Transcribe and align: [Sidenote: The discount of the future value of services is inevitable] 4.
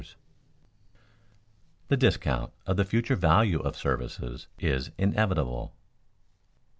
[Sidenote: 0.01 0.15
The 1.89 1.97
discount 1.97 2.53
of 2.65 2.75
the 2.75 2.85
future 2.85 3.15
value 3.15 3.59
of 3.59 3.77
services 3.77 4.47
is 4.57 4.89
inevitable] 4.97 5.67
4. 5.67 5.75